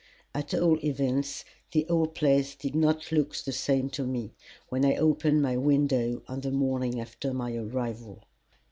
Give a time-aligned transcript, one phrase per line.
[0.33, 4.33] At all events, the old place did not look the same to me
[4.69, 8.23] when I opened my window on the morning after my arrival.